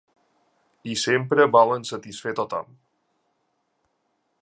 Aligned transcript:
I 0.93 0.95
sempre 1.01 1.47
volen 1.57 1.87
satisfer 1.91 2.35
tothom. 2.43 2.75